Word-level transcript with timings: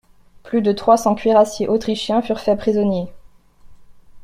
Plus 0.41 0.63
de 0.63 0.71
trois 0.71 0.97
cents 0.97 1.13
cuirassiers 1.13 1.67
autrichiens 1.67 2.23
furent 2.23 2.39
faits 2.39 2.57
prisonniers. 2.57 3.13